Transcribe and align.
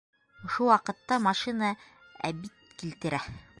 Ошо 0.47 0.69
ваҡытта 0.69 1.19
машина 1.27 1.71
әбид 2.31 2.75
килтерә! 2.83 3.25